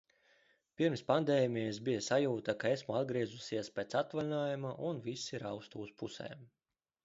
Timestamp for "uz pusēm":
5.89-6.53